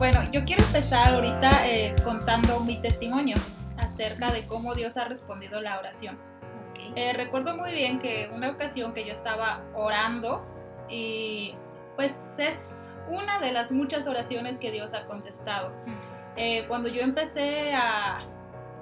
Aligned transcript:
Bueno, 0.00 0.20
yo 0.32 0.46
quiero 0.46 0.64
empezar 0.64 1.12
ahorita 1.12 1.68
eh, 1.68 1.94
contando 2.02 2.60
mi 2.60 2.80
testimonio 2.80 3.36
acerca 3.76 4.32
de 4.32 4.46
cómo 4.46 4.74
Dios 4.74 4.96
ha 4.96 5.04
respondido 5.04 5.60
la 5.60 5.78
oración. 5.78 6.18
Eh, 6.96 7.12
recuerdo 7.12 7.54
muy 7.54 7.72
bien 7.72 7.98
que 7.98 8.30
una 8.32 8.48
ocasión 8.48 8.94
que 8.94 9.04
yo 9.04 9.12
estaba 9.12 9.62
orando 9.74 10.42
y 10.88 11.54
pues 11.96 12.38
es 12.38 12.90
una 13.10 13.40
de 13.40 13.52
las 13.52 13.70
muchas 13.70 14.06
oraciones 14.06 14.58
que 14.58 14.70
Dios 14.70 14.94
ha 14.94 15.04
contestado. 15.04 15.70
Eh, 16.34 16.64
cuando 16.66 16.88
yo 16.88 17.02
empecé 17.02 17.74
a 17.74 18.22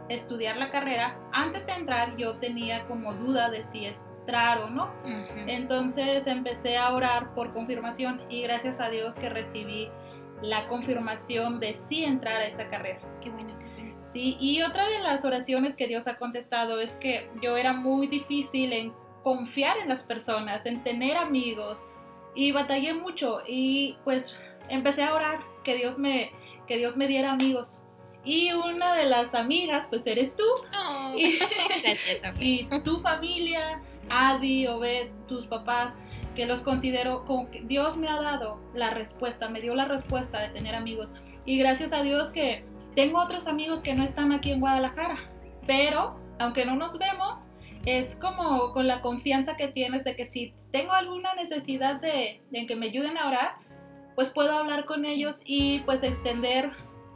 estudiar 0.09 0.57
la 0.57 0.71
carrera, 0.71 1.19
antes 1.33 1.67
de 1.67 1.73
entrar 1.73 2.17
yo 2.17 2.37
tenía 2.37 2.87
como 2.87 3.15
duda 3.15 3.51
de 3.51 3.65
si 3.65 3.87
entrar 4.29 4.59
o 4.59 4.71
no. 4.71 4.93
Entonces 5.49 6.29
empecé 6.29 6.77
a 6.77 6.95
orar 6.95 7.35
por 7.35 7.53
confirmación 7.53 8.21
y 8.29 8.43
gracias 8.43 8.79
a 8.79 8.89
Dios 8.89 9.17
que 9.17 9.31
recibí 9.31 9.91
la 10.43 10.69
confirmación 10.69 11.61
de 11.61 11.75
sí 11.75 12.05
entrar 12.05 12.41
a 12.41 12.47
esa 12.47 12.69
carrera. 12.69 13.01
Qué 13.21 13.31
bueno. 13.31 13.57
Sí, 14.13 14.37
y 14.41 14.63
otra 14.63 14.89
de 14.89 15.01
las 15.01 15.25
oraciones 15.25 15.77
que 15.77 15.87
Dios 15.87 16.07
ha 16.07 16.17
contestado 16.17 16.81
es 16.81 16.93
que 16.93 17.29
yo 17.43 17.57
era 17.57 17.73
muy 17.73 18.07
difícil 18.07 18.73
en 18.73 18.93
confiar 19.23 19.77
en 19.79 19.89
las 19.89 20.03
personas, 20.03 20.65
en 20.65 20.83
tener 20.83 21.17
amigos 21.17 21.81
y 22.35 22.53
batallé 22.53 22.95
mucho 22.95 23.41
y 23.47 23.97
pues 24.05 24.35
empecé 24.69 25.03
a 25.03 25.15
orar 25.15 25.41
que 25.65 25.75
Dios 25.77 25.99
me 25.99 26.31
que 26.67 26.77
Dios 26.79 26.97
me 26.97 27.07
diera 27.07 27.33
amigos. 27.33 27.79
Y 28.25 28.53
una 28.53 28.95
de 28.95 29.07
las 29.07 29.35
amigas 29.35 29.87
pues 29.89 30.07
eres 30.07 30.37
tú. 30.37 30.45
Oh, 30.79 31.13
y, 31.17 31.39
gracias, 31.83 32.35
y 32.41 32.69
tu 32.85 33.01
familia, 33.01 33.83
Adi, 34.11 34.67
Obed, 34.67 35.11
tus 35.27 35.47
papás, 35.47 35.95
que 36.39 36.47
los 36.47 36.61
considero 36.61 37.25
como 37.25 37.51
que 37.51 37.63
Dios 37.63 37.97
me 37.97 38.07
ha 38.07 38.15
dado 38.15 38.61
la 38.73 38.91
respuesta, 38.91 39.49
me 39.49 39.61
dio 39.61 39.75
la 39.75 39.87
respuesta 39.87 40.41
de 40.41 40.51
tener 40.51 40.77
amigos. 40.77 41.11
Y 41.45 41.59
gracias 41.59 41.93
a 41.93 42.05
Dios 42.05 42.31
que 42.31 42.65
tengo 42.95 43.21
otros 43.21 43.49
amigos 43.49 43.81
que 43.81 43.93
no 43.97 44.05
están 44.05 44.31
aquí 44.31 44.53
en 44.53 44.61
Guadalajara, 44.61 45.19
pero 45.67 46.17
aunque 46.39 46.65
no 46.65 46.77
nos 46.77 46.97
vemos, 46.97 47.49
es 47.87 48.15
como 48.15 48.73
con 48.73 48.87
la 48.87 49.03
confianza 49.03 49.57
que 49.57 49.67
tienes 49.67 50.05
de 50.05 50.15
que 50.15 50.27
si 50.27 50.55
tengo 50.71 50.93
alguna 50.93 51.35
necesidad 51.35 52.01
de, 52.01 52.41
que 52.53 52.77
me 52.77 52.87
ayuden 52.87 53.19
a 53.19 53.27
orar, 53.27 53.57
pues 54.15 54.31
puedo 54.31 54.57
hablar 54.57 54.85
con 54.85 55.07
ellos 55.07 55.41
y 55.45 55.81
pues 55.81 56.05
extender 56.05 56.71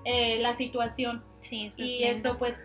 eh, 0.05 0.41
la 0.41 0.55
situación. 0.55 1.23
Sí, 1.39 1.67
eso 1.67 1.81
y 1.81 2.03
eso 2.03 2.39
pues 2.39 2.61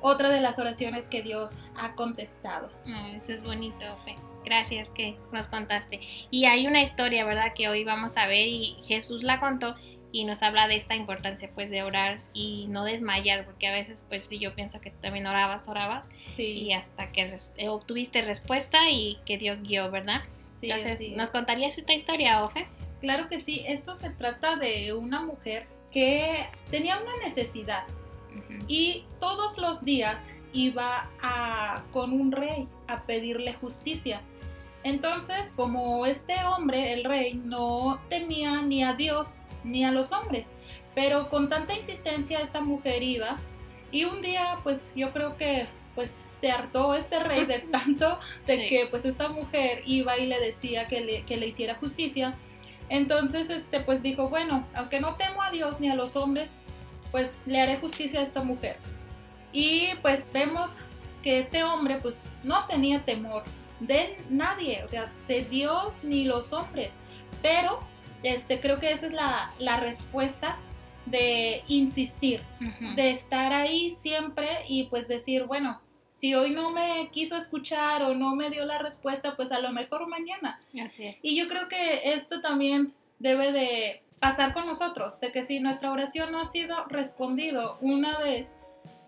otra 0.00 0.32
de 0.32 0.40
las 0.40 0.58
oraciones 0.58 1.04
que 1.06 1.22
Dios 1.22 1.58
ha 1.76 1.94
contestado. 1.94 2.70
Ah, 2.88 3.12
eso 3.14 3.32
es 3.32 3.44
bonito, 3.44 3.84
Fe. 4.04 4.16
Gracias 4.52 4.90
que 4.90 5.16
nos 5.32 5.46
contaste. 5.46 6.00
Y 6.30 6.44
hay 6.44 6.66
una 6.66 6.82
historia, 6.82 7.24
¿verdad? 7.24 7.54
Que 7.54 7.70
hoy 7.70 7.84
vamos 7.84 8.18
a 8.18 8.26
ver 8.26 8.48
y 8.48 8.76
Jesús 8.86 9.22
la 9.22 9.40
contó 9.40 9.74
y 10.12 10.24
nos 10.24 10.42
habla 10.42 10.68
de 10.68 10.76
esta 10.76 10.94
importancia 10.94 11.50
pues 11.54 11.70
de 11.70 11.82
orar 11.82 12.20
y 12.34 12.66
no 12.68 12.84
desmayar 12.84 13.46
porque 13.46 13.66
a 13.68 13.72
veces 13.72 14.04
pues 14.06 14.26
si 14.26 14.38
yo 14.38 14.54
pienso 14.54 14.78
que 14.82 14.90
también 14.90 15.26
orabas, 15.26 15.68
orabas 15.68 16.10
y 16.36 16.74
hasta 16.74 17.12
que 17.12 17.34
eh, 17.56 17.68
obtuviste 17.70 18.20
respuesta 18.20 18.90
y 18.90 19.16
que 19.24 19.38
Dios 19.38 19.62
guió, 19.62 19.90
¿verdad? 19.90 20.20
Sí, 20.50 20.70
Entonces, 20.70 21.16
¿nos 21.16 21.30
contarías 21.30 21.78
esta 21.78 21.94
historia, 21.94 22.44
Ofe? 22.44 22.66
Claro 23.00 23.28
que 23.28 23.40
sí, 23.40 23.64
esto 23.66 23.96
se 23.96 24.10
trata 24.10 24.56
de 24.56 24.92
una 24.92 25.22
mujer 25.22 25.66
que 25.90 26.46
tenía 26.70 26.98
una 26.98 27.24
necesidad 27.24 27.84
y 28.68 29.06
todos 29.18 29.56
los 29.56 29.82
días 29.82 30.28
iba 30.52 31.08
a, 31.22 31.84
con 31.92 32.12
un 32.12 32.32
rey 32.32 32.68
a 32.86 33.02
pedirle 33.02 33.54
justicia. 33.54 34.20
Entonces, 34.84 35.52
como 35.54 36.06
este 36.06 36.34
hombre, 36.44 36.92
el 36.92 37.04
rey, 37.04 37.34
no 37.34 38.00
tenía 38.08 38.62
ni 38.62 38.82
a 38.82 38.94
Dios 38.94 39.26
ni 39.64 39.84
a 39.84 39.92
los 39.92 40.12
hombres. 40.12 40.46
Pero 40.94 41.30
con 41.30 41.48
tanta 41.48 41.74
insistencia 41.74 42.40
esta 42.40 42.60
mujer 42.60 43.02
iba 43.02 43.38
y 43.90 44.04
un 44.04 44.22
día 44.22 44.58
pues 44.62 44.92
yo 44.94 45.12
creo 45.12 45.36
que 45.36 45.66
pues 45.94 46.24
se 46.30 46.50
hartó 46.50 46.94
este 46.94 47.18
rey 47.20 47.44
de 47.44 47.58
tanto 47.70 48.18
de 48.46 48.66
que 48.68 48.86
pues 48.90 49.04
esta 49.04 49.28
mujer 49.28 49.82
iba 49.86 50.18
y 50.18 50.26
le 50.26 50.40
decía 50.40 50.88
que 50.88 51.00
le, 51.00 51.22
que 51.24 51.36
le 51.36 51.48
hiciera 51.48 51.76
justicia. 51.76 52.34
Entonces 52.88 53.48
este 53.50 53.80
pues 53.80 54.02
dijo, 54.02 54.28
bueno, 54.28 54.66
aunque 54.74 55.00
no 55.00 55.16
temo 55.16 55.42
a 55.42 55.50
Dios 55.50 55.80
ni 55.80 55.88
a 55.88 55.94
los 55.94 56.16
hombres, 56.16 56.50
pues 57.10 57.38
le 57.46 57.60
haré 57.60 57.76
justicia 57.78 58.20
a 58.20 58.22
esta 58.24 58.42
mujer. 58.42 58.76
Y 59.52 59.88
pues 60.02 60.26
vemos 60.32 60.76
que 61.22 61.38
este 61.38 61.62
hombre 61.62 61.98
pues 62.02 62.20
no 62.42 62.66
tenía 62.66 63.04
temor 63.04 63.44
de 63.86 64.16
nadie, 64.30 64.82
o 64.84 64.88
sea, 64.88 65.12
de 65.28 65.44
Dios 65.44 66.02
ni 66.02 66.24
los 66.24 66.52
hombres, 66.52 66.90
pero 67.40 67.80
este, 68.22 68.60
creo 68.60 68.78
que 68.78 68.92
esa 68.92 69.06
es 69.06 69.12
la, 69.12 69.80
respuesta 69.80 70.58
de 71.06 71.64
insistir, 71.66 72.42
de 72.94 73.10
estar 73.10 73.52
ahí 73.52 73.90
siempre 73.90 74.48
y 74.68 74.84
pues 74.84 75.08
decir, 75.08 75.44
bueno, 75.44 75.80
si 76.20 76.34
hoy 76.34 76.50
no 76.50 76.70
me 76.70 77.08
quiso 77.10 77.36
escuchar 77.36 78.02
o 78.02 78.14
no 78.14 78.36
me 78.36 78.50
dio 78.50 78.64
la 78.64 78.78
respuesta, 78.78 79.34
pues 79.34 79.50
a 79.50 79.58
lo 79.58 79.72
mejor 79.72 80.06
mañana. 80.06 80.60
Así 80.80 81.06
es. 81.06 81.16
Y 81.22 81.36
yo 81.36 81.48
creo 81.48 81.68
que 81.68 82.12
esto 82.12 82.40
también 82.40 82.94
debe 83.18 83.50
de 83.50 84.02
pasar 84.20 84.54
con 84.54 84.66
nosotros, 84.66 85.18
de 85.18 85.32
que 85.32 85.42
si 85.42 85.58
nuestra 85.58 85.90
oración 85.90 86.30
no 86.30 86.40
ha 86.40 86.44
sido 86.44 86.84
respondido 86.84 87.76
una 87.80 88.20
vez, 88.20 88.56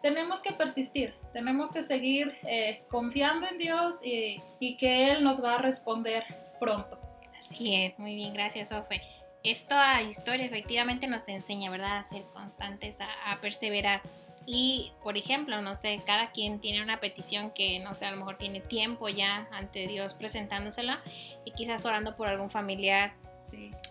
tenemos 0.04 0.42
que 0.42 0.52
persistir, 0.52 1.14
tenemos 1.32 1.72
que 1.72 1.82
seguir 1.82 2.36
eh, 2.42 2.82
confiando 2.90 3.46
en 3.46 3.56
Dios 3.56 4.04
y, 4.04 4.38
y 4.60 4.76
que 4.76 5.10
Él 5.10 5.24
nos 5.24 5.42
va 5.42 5.54
a 5.54 5.58
responder 5.62 6.24
pronto. 6.60 6.98
Así 7.38 7.74
es, 7.74 7.98
muy 7.98 8.14
bien, 8.14 8.34
gracias, 8.34 8.68
Sofe. 8.68 9.00
Esta 9.42 10.02
historia 10.02 10.44
efectivamente 10.44 11.06
nos 11.06 11.26
enseña, 11.26 11.70
¿verdad?, 11.70 11.96
a 11.96 12.04
ser 12.04 12.22
constantes, 12.34 12.98
a, 13.00 13.40
perseverar. 13.40 14.02
Y, 14.44 14.92
por 15.02 15.16
ejemplo, 15.16 15.62
no 15.62 15.74
sé, 15.74 15.98
cada 16.04 16.32
quien 16.32 16.60
tiene 16.60 16.82
una 16.82 17.00
petición 17.00 17.50
que, 17.52 17.78
no 17.78 17.94
sé, 17.94 18.04
a 18.04 18.10
lo 18.10 18.18
mejor 18.18 18.36
tiene 18.36 18.60
tiempo 18.60 19.08
ya 19.08 19.48
ante 19.52 19.86
Dios 19.86 20.12
presentándosela 20.12 21.00
y 21.46 21.52
quizás 21.52 21.86
orando 21.86 22.14
por 22.14 22.28
algún 22.28 22.50
familiar. 22.50 23.14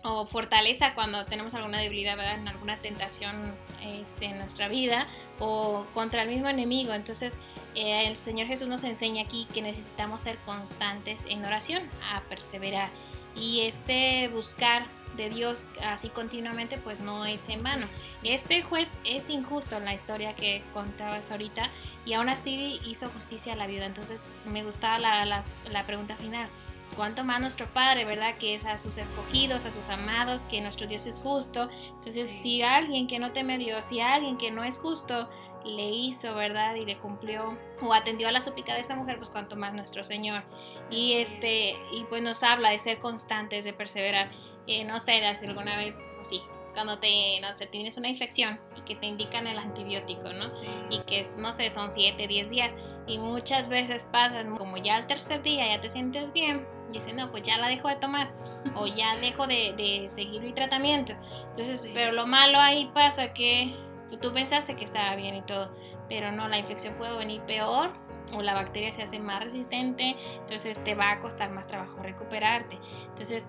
O 0.02 0.26
fortaleza 0.26 0.94
cuando 0.94 1.24
tenemos 1.24 1.54
alguna 1.54 1.78
debilidad, 1.78 2.16
¿verdad? 2.16 2.38
En 2.38 2.48
alguna 2.48 2.76
tentación 2.76 3.54
este, 3.82 4.26
en 4.26 4.38
nuestra 4.38 4.68
vida 4.68 5.06
o 5.38 5.86
contra 5.94 6.22
el 6.22 6.28
mismo 6.28 6.48
enemigo. 6.48 6.92
Entonces, 6.92 7.36
eh, 7.74 8.06
el 8.06 8.18
Señor 8.18 8.46
Jesús 8.46 8.68
nos 8.68 8.84
enseña 8.84 9.22
aquí 9.22 9.46
que 9.54 9.62
necesitamos 9.62 10.20
ser 10.20 10.36
constantes 10.44 11.24
en 11.28 11.44
oración, 11.44 11.82
a 12.12 12.20
perseverar 12.22 12.90
y 13.36 13.62
este 13.62 14.28
buscar 14.28 14.86
de 15.16 15.30
Dios 15.30 15.64
así 15.82 16.08
continuamente 16.08 16.78
pues 16.78 17.00
no 17.00 17.24
es 17.24 17.48
en 17.48 17.62
vano. 17.62 17.86
Este 18.22 18.62
juez 18.62 18.88
es 19.04 19.28
injusto 19.28 19.76
en 19.76 19.84
la 19.84 19.94
historia 19.94 20.34
que 20.34 20.62
contabas 20.72 21.30
ahorita 21.30 21.70
y 22.04 22.14
aún 22.14 22.28
así 22.28 22.80
hizo 22.84 23.08
justicia 23.10 23.52
a 23.52 23.56
la 23.56 23.66
viuda. 23.66 23.86
Entonces 23.86 24.24
me 24.44 24.64
gustaba 24.64 24.98
la, 24.98 25.44
pregunta 25.86 26.16
final. 26.16 26.48
¿Cuánto 26.96 27.24
más 27.24 27.40
nuestro 27.40 27.66
Padre, 27.66 28.04
verdad? 28.04 28.36
Que 28.38 28.54
es 28.54 28.64
a 28.64 28.78
sus 28.78 28.98
escogidos, 28.98 29.64
a 29.64 29.70
sus 29.70 29.88
amados, 29.88 30.42
que 30.44 30.60
nuestro 30.60 30.86
Dios 30.86 31.06
es 31.06 31.18
justo. 31.18 31.68
Entonces, 31.88 32.30
si 32.42 32.62
alguien 32.62 33.06
que 33.06 33.18
no 33.18 33.32
teme 33.32 33.54
a 33.54 33.58
Dios, 33.58 33.86
si 33.86 34.00
alguien 34.00 34.38
que 34.38 34.50
no 34.50 34.64
es 34.64 34.78
justo, 34.78 35.28
le 35.64 35.90
hizo, 35.90 36.34
¿verdad? 36.34 36.74
Y 36.74 36.84
le 36.84 36.98
cumplió 36.98 37.58
o 37.80 37.92
atendió 37.92 38.28
a 38.28 38.32
la 38.32 38.40
súplica 38.40 38.74
de 38.74 38.80
esta 38.80 38.96
mujer, 38.96 39.16
pues 39.18 39.30
cuanto 39.30 39.56
más 39.56 39.72
nuestro 39.74 40.04
Señor. 40.04 40.42
Y 40.90 41.14
este, 41.14 41.76
y 41.92 42.04
pues 42.08 42.22
nos 42.22 42.42
habla 42.42 42.70
de 42.70 42.78
ser 42.78 42.98
constantes, 42.98 43.64
de 43.64 43.72
perseverar. 43.72 44.30
Eh, 44.66 44.84
no 44.84 45.00
sé 45.00 45.20
si 45.34 45.46
alguna 45.46 45.76
vez, 45.76 45.96
pues 46.16 46.28
sí, 46.28 46.40
cuando 46.74 46.98
te, 46.98 47.40
no 47.40 47.54
sé, 47.54 47.66
tienes 47.66 47.96
una 47.96 48.08
infección 48.08 48.60
y 48.76 48.82
que 48.82 48.96
te 48.96 49.06
indican 49.06 49.46
el 49.46 49.58
antibiótico, 49.58 50.32
¿no? 50.32 50.46
Y 50.90 51.00
que 51.00 51.20
es, 51.20 51.36
no 51.36 51.52
sé, 51.52 51.70
son 51.70 51.90
7, 51.90 52.26
10 52.26 52.50
días. 52.50 52.74
Y 53.06 53.18
muchas 53.18 53.68
veces 53.68 54.06
pasa, 54.10 54.42
como 54.58 54.76
ya 54.76 54.96
al 54.96 55.06
tercer 55.06 55.42
día 55.42 55.66
ya 55.68 55.80
te 55.80 55.90
sientes 55.90 56.32
bien, 56.32 56.66
y 56.94 56.98
dices, 56.98 57.14
no, 57.14 57.30
pues 57.30 57.42
ya 57.42 57.58
la 57.58 57.68
dejo 57.68 57.88
de 57.88 57.96
tomar, 57.96 58.30
o 58.74 58.86
ya 58.96 59.16
dejo 59.16 59.46
de, 59.46 59.74
de 59.76 60.08
seguir 60.08 60.42
mi 60.42 60.52
tratamiento. 60.52 61.14
Entonces, 61.48 61.88
pero 61.92 62.12
lo 62.12 62.26
malo 62.26 62.58
ahí 62.58 62.90
pasa 62.94 63.32
que 63.32 63.74
tú 64.22 64.32
pensaste 64.32 64.76
que 64.76 64.84
estaba 64.84 65.16
bien 65.16 65.34
y 65.34 65.42
todo, 65.42 65.70
pero 66.08 66.30
no, 66.30 66.48
la 66.48 66.58
infección 66.58 66.94
puede 66.94 67.16
venir 67.16 67.40
peor 67.42 67.92
o 68.32 68.42
la 68.42 68.54
bacteria 68.54 68.92
se 68.92 69.02
hace 69.02 69.18
más 69.18 69.42
resistente, 69.42 70.16
entonces 70.38 70.82
te 70.84 70.94
va 70.94 71.10
a 71.10 71.20
costar 71.20 71.50
más 71.50 71.66
trabajo 71.66 71.96
recuperarte. 72.00 72.78
Entonces, 73.08 73.46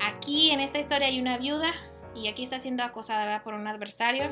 aquí 0.00 0.50
en 0.50 0.60
esta 0.60 0.78
historia 0.78 1.06
hay 1.06 1.20
una 1.20 1.38
viuda 1.38 1.72
y 2.14 2.28
aquí 2.28 2.44
está 2.44 2.58
siendo 2.58 2.82
acosada 2.82 3.42
por 3.44 3.54
un 3.54 3.68
adversario 3.68 4.28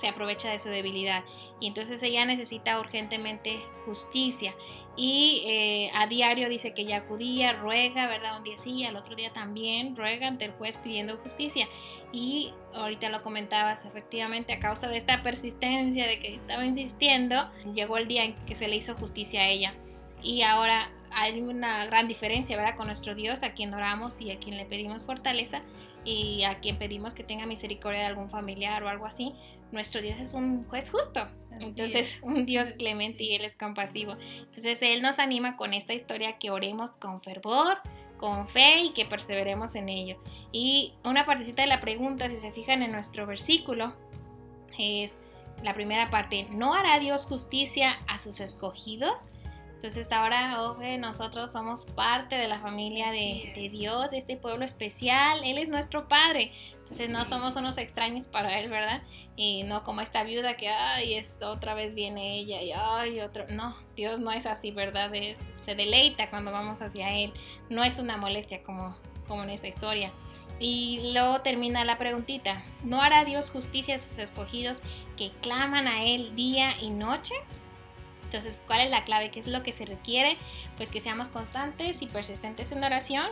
se 0.00 0.08
aprovecha 0.08 0.50
de 0.50 0.58
su 0.58 0.68
debilidad 0.68 1.24
y 1.60 1.66
entonces 1.66 2.02
ella 2.02 2.24
necesita 2.24 2.80
urgentemente 2.80 3.60
justicia 3.84 4.54
y 5.02 5.42
eh, 5.46 5.90
a 5.94 6.06
diario 6.08 6.50
dice 6.50 6.74
que 6.74 6.84
ya 6.84 6.98
acudía, 6.98 7.54
ruega, 7.54 8.06
¿verdad? 8.06 8.36
Un 8.36 8.44
día 8.44 8.58
sí, 8.58 8.84
al 8.84 8.96
otro 8.96 9.14
día 9.14 9.32
también 9.32 9.96
ruega 9.96 10.28
ante 10.28 10.44
el 10.44 10.50
juez 10.50 10.76
pidiendo 10.76 11.16
justicia 11.16 11.66
y 12.12 12.52
ahorita 12.74 13.08
lo 13.08 13.22
comentabas, 13.22 13.86
efectivamente 13.86 14.52
a 14.52 14.60
causa 14.60 14.88
de 14.88 14.98
esta 14.98 15.22
persistencia 15.22 16.06
de 16.06 16.20
que 16.20 16.34
estaba 16.34 16.66
insistiendo, 16.66 17.50
llegó 17.72 17.96
el 17.96 18.08
día 18.08 18.24
en 18.24 18.34
que 18.44 18.54
se 18.54 18.68
le 18.68 18.76
hizo 18.76 18.94
justicia 18.94 19.40
a 19.40 19.48
ella 19.48 19.72
y 20.22 20.42
ahora 20.42 20.90
hay 21.12 21.40
una 21.40 21.86
gran 21.86 22.06
diferencia, 22.06 22.54
¿verdad? 22.58 22.76
Con 22.76 22.86
nuestro 22.86 23.14
Dios, 23.14 23.42
a 23.42 23.52
quien 23.54 23.72
oramos 23.72 24.20
y 24.20 24.30
a 24.30 24.38
quien 24.38 24.58
le 24.58 24.66
pedimos 24.66 25.06
fortaleza 25.06 25.62
y 26.04 26.44
a 26.44 26.60
quien 26.60 26.76
pedimos 26.76 27.14
que 27.14 27.24
tenga 27.24 27.46
misericordia 27.46 28.00
de 28.00 28.06
algún 28.06 28.30
familiar 28.30 28.82
o 28.82 28.88
algo 28.88 29.06
así. 29.06 29.34
Nuestro 29.72 30.00
Dios 30.00 30.18
es 30.18 30.34
un 30.34 30.64
juez 30.68 30.90
justo, 30.90 31.28
entonces 31.60 32.18
un 32.22 32.46
Dios 32.46 32.68
clemente 32.78 33.22
y 33.22 33.34
Él 33.34 33.44
es 33.44 33.56
compasivo. 33.56 34.16
Entonces 34.38 34.82
Él 34.82 35.02
nos 35.02 35.18
anima 35.18 35.56
con 35.56 35.74
esta 35.74 35.94
historia 35.94 36.38
que 36.38 36.50
oremos 36.50 36.92
con 36.92 37.22
fervor, 37.22 37.78
con 38.18 38.48
fe 38.48 38.80
y 38.82 38.90
que 38.90 39.06
perseveremos 39.06 39.74
en 39.74 39.88
ello. 39.88 40.16
Y 40.52 40.94
una 41.04 41.24
partecita 41.24 41.62
de 41.62 41.68
la 41.68 41.80
pregunta, 41.80 42.28
si 42.28 42.36
se 42.36 42.52
fijan 42.52 42.82
en 42.82 42.92
nuestro 42.92 43.26
versículo, 43.26 43.94
es 44.78 45.14
la 45.62 45.74
primera 45.74 46.10
parte, 46.10 46.46
¿no 46.50 46.74
hará 46.74 46.98
Dios 46.98 47.26
justicia 47.26 47.98
a 48.08 48.18
sus 48.18 48.40
escogidos? 48.40 49.26
Entonces 49.80 50.12
ahora 50.12 50.58
nosotros 50.98 51.52
somos 51.52 51.86
parte 51.86 52.34
de 52.34 52.48
la 52.48 52.60
familia 52.60 53.10
de, 53.12 53.70
Dios, 53.72 54.12
este 54.12 54.36
pueblo 54.36 54.66
especial, 54.66 55.40
Él 55.42 55.56
es 55.56 55.70
nuestro 55.70 56.06
Padre. 56.06 56.52
Entonces 56.80 57.08
no 57.08 57.24
somos 57.24 57.56
unos 57.56 57.78
extraños 57.78 58.28
para 58.28 58.60
Él, 58.60 58.68
¿verdad? 58.68 59.00
Y 59.36 59.62
no 59.62 59.82
como 59.82 60.02
esta 60.02 60.22
viuda 60.22 60.58
que, 60.58 60.68
ay, 60.68 61.14
esto, 61.14 61.48
otra 61.50 61.72
vez 61.72 61.94
viene 61.94 62.34
ella 62.40 62.60
y, 62.60 62.72
ay, 62.72 63.20
otro. 63.20 63.46
No, 63.48 63.74
Dios 63.96 64.20
no 64.20 64.30
es 64.32 64.44
así, 64.44 64.70
¿verdad? 64.70 65.10
se 65.56 65.74
deleita 65.74 66.28
cuando 66.28 66.52
vamos 66.52 66.82
hacia 66.82 67.14
Él. 67.14 67.32
No 67.70 67.82
es 67.82 67.98
una 67.98 68.18
molestia 68.18 68.62
como, 68.62 68.94
como 69.26 69.44
en 69.44 69.48
esta 69.48 69.68
historia. 69.68 70.12
Y 70.58 71.12
luego 71.14 71.40
termina 71.40 71.86
la 71.86 71.96
preguntita, 71.96 72.62
¿no 72.84 73.00
hará 73.00 73.24
Dios 73.24 73.48
justicia 73.48 73.94
a 73.94 73.98
sus 73.98 74.18
escogidos 74.18 74.82
que 75.16 75.30
claman 75.40 75.88
a 75.88 76.04
Él 76.04 76.34
día 76.36 76.78
y 76.82 76.90
noche? 76.90 77.32
Entonces, 78.30 78.60
¿cuál 78.68 78.78
es 78.78 78.90
la 78.90 79.02
clave? 79.02 79.32
¿Qué 79.32 79.40
es 79.40 79.48
lo 79.48 79.64
que 79.64 79.72
se 79.72 79.84
requiere? 79.84 80.38
Pues 80.76 80.88
que 80.88 81.00
seamos 81.00 81.30
constantes 81.30 82.00
y 82.00 82.06
persistentes 82.06 82.70
en 82.70 82.80
la 82.80 82.86
oración. 82.86 83.26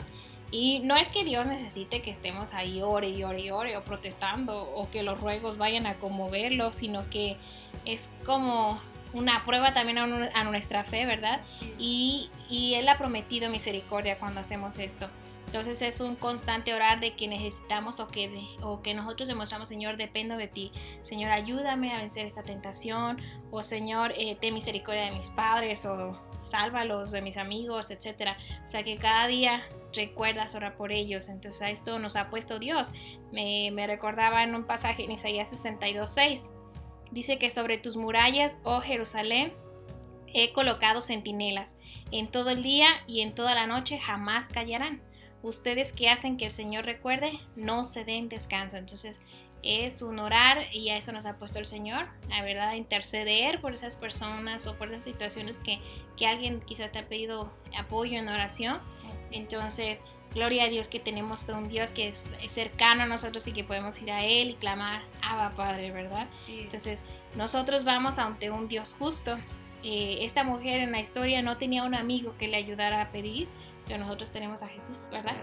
Y 0.51 0.81
no 0.81 0.97
es 0.97 1.07
que 1.07 1.23
Dios 1.23 1.47
necesite 1.47 2.03
que 2.03 2.11
estemos 2.11 2.53
ahí 2.53 2.83
ore 2.83 3.11
y 3.11 3.23
ore 3.23 3.43
y 3.43 3.51
ore 3.53 3.77
o 3.77 3.85
protestando 3.85 4.61
o 4.61 4.91
que 4.91 5.05
los 5.05 5.21
ruegos 5.21 5.57
vayan 5.57 5.87
a 5.87 5.95
conmoverlo, 5.99 6.73
sino 6.73 7.09
que 7.11 7.37
es 7.85 8.11
como 8.27 8.81
una 9.13 9.45
prueba 9.45 9.73
también 9.73 9.99
a, 9.99 10.45
nuestra 10.45 10.83
fe, 10.83 11.07
¿verdad? 11.07 11.43
Y, 11.79 12.29
y 12.51 12.75
Él 12.75 12.89
ha 12.89 12.99
prometido 12.99 13.49
misericordia 13.51 14.19
cuando 14.19 14.41
hacemos 14.41 14.79
esto. 14.79 15.09
Entonces 15.49 15.81
es 15.81 16.01
un 16.01 16.15
constante 16.15 16.75
orar 16.75 17.01
de 17.01 17.17
que 17.17 17.27
necesitamos 17.27 18.01
o 18.01 18.07
que, 18.07 18.31
o 18.61 18.83
que 18.83 18.93
nosotros 18.93 19.29
demostramos, 19.29 19.71
Señor, 19.71 19.97
dependo 19.97 20.37
de 20.37 20.47
ti. 20.47 20.73
Señor, 21.01 21.31
ayúdame 21.31 21.91
a 21.95 21.97
vencer 21.97 22.27
esta 22.27 22.43
tentación. 22.43 23.19
O 23.51 23.63
Señor, 23.63 24.13
eh, 24.19 24.37
ten 24.39 24.53
misericordia 24.53 25.07
de 25.07 25.13
mis 25.13 25.31
padres. 25.31 25.87
O 25.87 26.21
sálvalos 26.39 27.13
de 27.13 27.23
mis 27.23 27.39
amigos, 27.39 27.91
etc. 27.91 28.37
O 28.63 28.69
sea 28.69 28.83
que 28.83 28.99
cada 28.99 29.27
día 29.27 29.63
recuerdas 29.95 30.55
orar 30.55 30.77
por 30.77 30.93
ellos. 30.93 31.31
Entonces 31.31 31.63
a 31.63 31.71
esto 31.71 31.99
nos 31.99 32.17
ha 32.17 32.29
puesto 32.29 32.59
Dios. 32.59 32.91
Me, 33.33 33.71
me 33.71 33.87
recordaba 33.87 34.45
en 34.45 34.55
un 34.55 34.65
pasaje 34.65 35.05
en 35.05 35.13
Isaías 35.13 35.51
62.6. 35.51 36.43
Dice 37.11 37.39
que 37.39 37.49
sobre 37.49 37.79
tus 37.79 37.97
murallas, 37.97 38.59
oh 38.65 38.83
Jerusalén, 38.83 39.55
he 40.27 40.53
colocado 40.53 41.01
centinelas. 41.01 41.75
En 42.11 42.31
todo 42.31 42.51
el 42.51 42.63
día 42.63 42.89
y 43.07 43.23
en 43.23 43.35
toda 43.35 43.55
la 43.55 43.67
noche 43.67 43.99
jamás 43.99 44.47
callarán 44.49 45.08
ustedes 45.43 45.93
que 45.93 46.09
hacen 46.09 46.37
que 46.37 46.47
el 46.47 46.51
Señor 46.51 46.85
recuerde, 46.85 47.39
no 47.57 47.85
se 47.85 48.05
den 48.05 48.29
descanso. 48.29 48.77
Entonces 48.77 49.21
es 49.63 50.03
un 50.03 50.19
orar 50.19 50.59
y 50.73 50.91
a 50.91 50.97
eso 50.97 51.13
nos 51.13 51.27
ha 51.27 51.37
puesto 51.37 51.59
el 51.59 51.67
Señor, 51.67 52.07
la 52.29 52.43
verdad, 52.43 52.75
interceder 52.75 53.61
por 53.61 53.75
esas 53.75 53.97
personas 53.97 54.67
o 54.67 54.77
por 54.77 54.89
esas 54.89 55.05
situaciones 55.05 55.59
que, 55.59 55.81
que 56.17 56.27
alguien 56.27 56.61
quizás 56.61 56.93
te 56.93 57.01
ha 57.01 57.09
pedido 57.09 57.53
apoyo 57.77 58.19
en 58.19 58.29
oración. 58.29 58.81
Entonces, 59.31 60.03
gloria 60.35 60.65
a 60.65 60.69
Dios 60.69 60.89
que 60.89 61.01
tenemos 61.01 61.49
un 61.49 61.69
Dios 61.69 61.93
que 61.93 62.09
es, 62.09 62.27
cercano 62.49 63.03
a 63.03 63.07
nosotros 63.07 63.47
y 63.47 63.53
que 63.53 63.65
podemos 63.65 64.01
ir 64.01 64.11
a 64.11 64.25
Él 64.25 64.51
y 64.51 64.55
clamar, 64.55 65.03
Abba 65.23 65.51
Padre, 65.51 65.91
¿verdad? 65.91 66.29
Entonces, 66.49 67.03
nosotros 67.37 67.85
vamos 67.85 68.19
ante 68.19 68.51
un 68.51 68.69
Dios 68.69 68.95
justo. 68.99 69.37
Eh, 69.83 70.19
esta 70.23 70.43
mujer 70.43 70.81
en 70.81 70.93
la 70.93 71.01
historia 71.01 71.41
no 71.43 71.57
tenía 71.57 71.85
un 71.85 71.95
amigo 71.95 72.35
que 72.37 72.49
le 72.49 72.57
ayudara 72.57 73.01
a 73.01 73.13
pedir, 73.13 73.49
pero 73.89 74.01
nosotros 74.01 74.31
tenemos 74.31 74.63
a 74.63 74.69
Jesús, 74.69 74.99
¿verdad? 75.11 75.35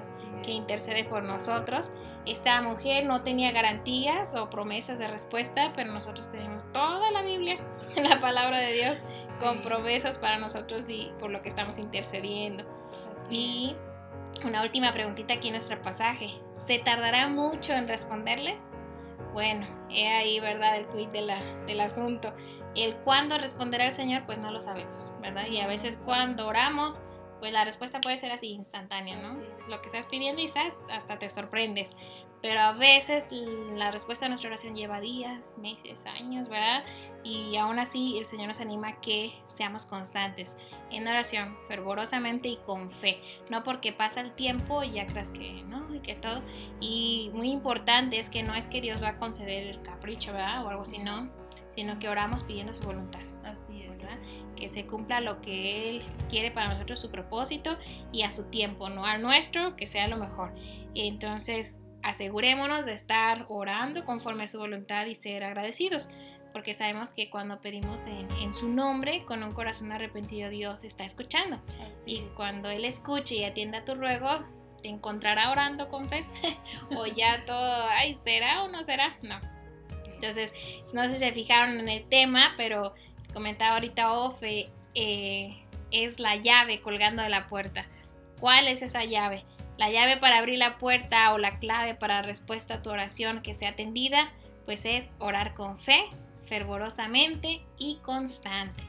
que 0.43 0.51
intercede 0.51 1.03
por 1.03 1.23
nosotros. 1.23 1.89
Esta 2.27 2.61
mujer 2.61 3.05
no 3.05 3.23
tenía 3.23 3.51
garantías 3.51 4.35
o 4.35 4.49
promesas 4.49 4.99
de 4.99 5.07
respuesta, 5.07 5.73
pero 5.75 5.91
nosotros 5.91 6.31
tenemos 6.31 6.71
toda 6.71 7.11
la 7.11 7.23
Biblia, 7.23 7.57
la 7.95 8.21
palabra 8.21 8.59
de 8.59 8.73
Dios, 8.73 9.01
con 9.39 9.63
promesas 9.63 10.19
para 10.19 10.37
nosotros 10.37 10.87
y 10.89 11.11
por 11.19 11.31
lo 11.31 11.41
que 11.41 11.49
estamos 11.49 11.79
intercediendo. 11.79 12.63
y 13.31 13.75
una 14.43 14.61
última 14.61 14.91
preguntita 14.91 15.35
aquí 15.35 15.47
en 15.47 15.53
nuestro 15.53 15.81
pasaje. 15.81 16.27
¿Se 16.53 16.77
tardará 16.77 17.27
mucho 17.29 17.73
en 17.73 17.87
responderles? 17.87 18.63
Bueno, 19.33 19.65
he 19.89 20.07
ahí, 20.07 20.39
¿verdad? 20.39 20.77
El 20.77 20.87
quid 20.87 21.07
de 21.09 21.21
la, 21.21 21.41
del 21.65 21.79
asunto. 21.79 22.33
El 22.75 22.95
cuándo 22.97 23.37
responderá 23.37 23.85
el 23.87 23.93
Señor, 23.93 24.25
pues 24.25 24.37
no 24.37 24.51
lo 24.51 24.61
sabemos, 24.61 25.13
¿verdad? 25.21 25.47
Y 25.47 25.61
a 25.61 25.67
veces 25.67 25.97
cuando 26.03 26.47
oramos, 26.47 27.01
pues 27.39 27.51
la 27.51 27.65
respuesta 27.65 28.01
puede 28.01 28.17
ser 28.17 28.31
así 28.31 28.47
instantánea, 28.47 29.17
¿no? 29.17 29.39
Lo 29.69 29.81
que 29.81 29.87
estás 29.87 30.05
pidiendo 30.07 30.41
quizás 30.41 30.73
hasta 30.89 31.19
te 31.19 31.29
sorprendes, 31.29 31.95
pero 32.41 32.59
a 32.59 32.73
veces 32.73 33.29
la 33.31 33.89
respuesta 33.89 34.27
a 34.27 34.29
nuestra 34.29 34.49
oración 34.49 34.75
lleva 34.75 34.99
días, 34.99 35.55
meses, 35.57 36.05
años, 36.05 36.47
¿verdad? 36.47 36.83
Y 37.23 37.55
aún 37.57 37.79
así 37.79 38.19
el 38.19 38.27
Señor 38.27 38.49
nos 38.49 38.61
anima 38.61 38.89
a 38.89 39.01
que 39.01 39.33
seamos 39.51 39.87
constantes 39.87 40.55
en 40.91 41.07
oración, 41.07 41.57
fervorosamente 41.67 42.47
y 42.49 42.57
con 42.57 42.91
fe, 42.91 43.19
no 43.49 43.63
porque 43.63 43.93
pasa 43.93 44.21
el 44.21 44.35
tiempo 44.35 44.83
y 44.83 44.91
ya 44.91 45.07
creas 45.07 45.31
que 45.31 45.63
no, 45.63 45.93
y 45.95 46.01
que 46.01 46.13
todo. 46.13 46.43
Y 46.79 47.31
muy 47.33 47.49
importante 47.49 48.19
es 48.19 48.29
que 48.29 48.43
no 48.43 48.53
es 48.53 48.67
que 48.67 48.79
Dios 48.79 49.01
va 49.01 49.09
a 49.09 49.17
conceder 49.17 49.65
el 49.65 49.81
capricho, 49.81 50.31
¿verdad? 50.31 50.65
O 50.65 50.69
algo 50.69 50.83
así, 50.83 50.99
no, 50.99 51.31
sino 51.69 51.97
que 51.97 52.09
oramos 52.09 52.43
pidiendo 52.43 52.73
su 52.73 52.83
voluntad. 52.83 53.21
Que 54.55 54.69
se 54.69 54.85
cumpla 54.85 55.21
lo 55.21 55.41
que 55.41 55.89
Él 55.89 56.03
quiere 56.29 56.51
para 56.51 56.69
nosotros, 56.69 56.99
su 56.99 57.11
propósito 57.11 57.77
y 58.11 58.23
a 58.23 58.31
su 58.31 58.45
tiempo, 58.45 58.89
no 58.89 59.05
al 59.05 59.21
nuestro, 59.21 59.75
que 59.75 59.87
sea 59.87 60.07
lo 60.07 60.17
mejor. 60.17 60.53
Entonces, 60.93 61.75
asegurémonos 62.03 62.85
de 62.85 62.93
estar 62.93 63.45
orando 63.49 64.05
conforme 64.05 64.43
a 64.43 64.47
su 64.47 64.59
voluntad 64.59 65.07
y 65.07 65.15
ser 65.15 65.43
agradecidos, 65.43 66.09
porque 66.53 66.73
sabemos 66.73 67.13
que 67.13 67.29
cuando 67.29 67.59
pedimos 67.59 68.01
en, 68.05 68.53
su 68.53 68.69
nombre, 68.69 69.25
con 69.25 69.43
un 69.43 69.51
corazón 69.51 69.91
arrepentido, 69.91 70.49
Dios 70.49 70.83
está 70.83 71.03
escuchando. 71.03 71.59
y 72.05 72.21
cuando 72.35 72.69
Él 72.69 72.85
escuche 72.85 73.35
y 73.35 73.43
atienda 73.43 73.83
tu 73.83 73.95
ruego, 73.95 74.45
te 74.81 74.87
encontrará 74.87 75.51
orando 75.51 75.89
con 75.89 76.07
fe, 76.07 76.25
o 76.95 77.07
ya 77.07 77.43
todo, 77.45 77.87
ay, 77.89 78.17
¿será 78.23 78.63
o 78.63 78.69
no 78.69 78.83
será? 78.83 79.17
No. 79.23 79.39
Entonces, 80.13 80.53
no 80.93 81.01
sé 81.03 81.13
si 81.13 81.19
se 81.19 81.31
fijaron 81.33 81.79
en 81.79 81.89
el 81.89 82.07
tema, 82.07 82.53
pero 82.55 82.93
comentaba 83.35 83.73
ahorita 83.75 84.13
Ofe, 84.13 84.69
eh, 84.95 85.57
es 85.91 86.21
la 86.21 86.37
llave 86.37 86.81
colgando 86.81 87.21
de 87.21 87.29
la 87.29 87.47
puerta. 87.47 87.85
¿Cuál 88.39 88.69
es 88.69 88.81
esa 88.81 89.03
llave? 89.03 89.43
La 89.77 89.91
llave 89.91 90.15
para 90.15 90.37
abrir 90.37 90.57
la 90.57 90.77
puerta 90.77 91.33
o 91.33 91.37
la 91.37 91.59
clave 91.59 91.95
para 91.95 92.21
respuesta 92.21 92.75
a 92.75 92.81
tu 92.81 92.91
oración 92.91 93.41
que 93.41 93.53
sea 93.53 93.71
atendida, 93.71 94.31
pues 94.65 94.85
es 94.85 95.05
orar 95.19 95.53
con 95.53 95.77
fe, 95.77 96.05
fervorosamente 96.45 97.61
y 97.77 97.97
constante. 97.97 98.81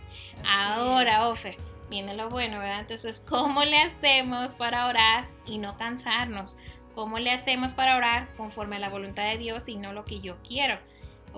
Ahora, 0.49 1.27
Ofe, 1.27 1.57
viene 1.91 2.15
lo 2.15 2.29
bueno, 2.29 2.61
¿verdad? 2.61 2.81
Entonces, 2.81 3.19
¿cómo 3.19 3.65
le 3.65 3.79
hacemos 3.79 4.55
para 4.55 4.87
orar 4.87 5.27
y 5.45 5.59
no 5.59 5.77
cansarnos? 5.77 6.57
¿Cómo 6.95 7.19
le 7.19 7.33
hacemos 7.33 7.75
para 7.75 7.97
orar 7.97 8.29
conforme 8.37 8.77
a 8.77 8.79
la 8.79 8.91
voluntad 8.91 9.25
de 9.25 9.39
Dios 9.39 9.69
y 9.69 9.75
no 9.75 9.93
lo 9.93 10.05
que 10.05 10.21
yo 10.21 10.37
quiero? 10.47 10.79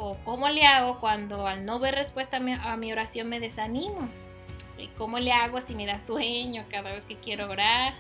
¿O 0.01 0.17
cómo 0.23 0.49
le 0.49 0.65
hago 0.65 1.01
cuando 1.01 1.49
al 1.49 1.67
no 1.67 1.81
ver 1.81 1.97
respuesta 1.97 2.37
a 2.37 2.77
mi, 2.77 2.93
oración 2.93 3.29
me 3.29 3.41
desanimo? 3.41 4.09
¿Y 4.79 4.87
cómo 4.89 5.19
le 5.19 5.33
hago 5.33 5.61
si 5.61 5.75
me 5.75 5.87
da 5.87 5.99
sueño 5.99 6.65
cada 6.71 6.93
vez 6.93 7.05
que 7.05 7.17
quiero 7.17 7.51
orar? 7.51 7.95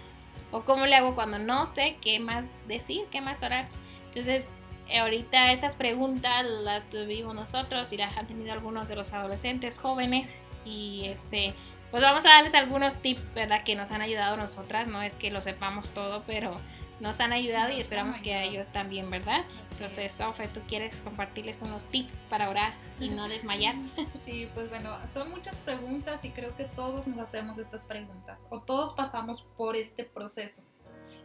¿O 0.53 0.63
cómo 0.63 0.87
le 0.87 0.95
hago 0.95 1.17
cuando 1.17 1.41
no 1.41 1.67
sé 1.67 1.97
qué 2.01 2.21
más 2.21 2.45
decir, 2.69 3.07
qué 3.11 3.21
más 3.21 3.43
orar? 3.43 3.67
Entonces, 4.07 4.49
ahorita 4.97 5.51
esas 5.51 5.75
preguntas 5.75 6.47
las 6.47 6.89
tuvimos 6.89 7.35
nosotros 7.35 7.93
y 7.93 7.97
las 7.97 8.17
han 8.17 8.29
tenido 8.29 8.53
algunos 8.53 8.87
de 8.87 8.95
los 8.95 9.13
adolescentes 9.13 9.81
jóvenes 9.81 10.39
y 10.65 11.07
este 11.07 11.53
pues 11.91 12.03
vamos 12.03 12.25
a 12.27 12.29
darles 12.29 12.55
algunos 12.55 13.03
tips, 13.03 13.33
¿verdad? 13.35 13.65
Que 13.65 13.75
nos 13.75 13.91
han 13.91 14.03
ayudado 14.03 14.37
nosotras, 14.37 14.87
no 14.87 15.03
es 15.03 15.15
que 15.15 15.31
lo 15.31 15.43
sepamos 15.43 15.91
todo, 15.91 16.23
pero 16.27 16.61
nos 17.01 17.21
han 17.21 17.33
ayudado 17.33 17.73
y 17.73 17.81
esperamos 17.81 18.19
que 18.19 18.35
a 18.35 18.43
ellos 18.43 18.69
también, 18.69 19.11
¿verdad? 19.11 19.45
Entonces, 19.73 20.13
Sofe, 20.13 20.49
¿tú 20.49 20.61
quieres 20.67 21.01
compartirles 21.01 21.63
unos 21.63 21.85
tips 21.85 22.25
para 22.29 22.49
orar 22.49 22.73
y 23.01 23.11
no 23.11 23.29
desmayar? 23.29 23.75
Sí, 24.25 24.49
pues 24.55 24.69
bueno, 24.69 24.97
son 25.15 25.31
muchas 25.31 25.57
preguntas 25.59 26.25
y 26.25 26.31
creo 26.31 26.55
que 26.57 26.65
todos 26.65 27.07
nos 27.07 27.19
hacemos 27.19 27.57
estas 27.59 27.85
preguntas 27.85 28.39
o 28.51 28.61
todos 28.61 28.93
pasamos 28.93 29.43
por 29.57 29.77
este 29.77 30.05
proceso. 30.05 30.63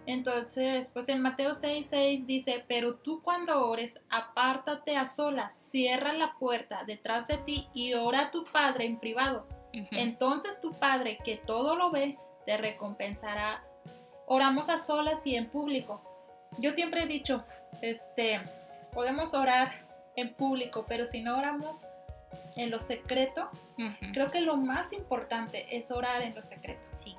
Entonces, 0.05 0.89
pues 0.93 1.07
en 1.09 1.21
Mateo 1.21 1.51
6:6 1.51 1.85
6 1.89 2.27
dice, 2.27 2.65
pero 2.67 2.95
tú 2.95 3.21
cuando 3.21 3.65
ores, 3.67 3.99
apártate 4.09 4.97
a 4.97 5.07
solas, 5.07 5.57
cierra 5.57 6.13
la 6.13 6.35
puerta 6.37 6.83
detrás 6.85 7.27
de 7.27 7.37
ti 7.37 7.67
y 7.73 7.93
ora 7.93 8.21
a 8.21 8.31
tu 8.31 8.43
Padre 8.43 8.85
en 8.85 8.99
privado. 8.99 9.47
Entonces 9.73 10.59
tu 10.61 10.71
Padre, 10.71 11.17
que 11.23 11.37
todo 11.37 11.75
lo 11.75 11.89
ve, 11.89 12.17
te 12.45 12.57
recompensará. 12.57 13.63
Oramos 14.33 14.67
a 14.67 14.79
solas 14.79 15.21
y 15.27 15.35
en 15.35 15.45
público. 15.45 16.01
Yo 16.57 16.71
siempre 16.71 17.03
he 17.03 17.05
dicho, 17.05 17.43
este, 17.81 18.41
podemos 18.91 19.35
orar 19.35 19.85
en 20.15 20.33
público, 20.33 20.85
pero 20.87 21.05
si 21.05 21.21
no 21.21 21.37
oramos 21.37 21.77
en 22.55 22.71
lo 22.71 22.79
secreto, 22.79 23.51
creo 24.11 24.31
que 24.31 24.41
lo 24.41 24.57
más 24.57 24.91
importante 24.91 25.77
es 25.77 25.91
orar 25.91 26.23
en 26.23 26.33
lo 26.33 26.41
secreto. 26.41 26.81
Sí. 26.93 27.15